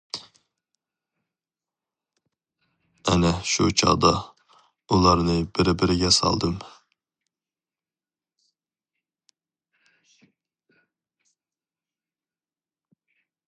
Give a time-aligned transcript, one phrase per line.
[3.11, 4.13] ئەنە شۇ چاغدا،
[4.95, 6.57] ئۇلارنى بىر-بىرىگە سالدىم.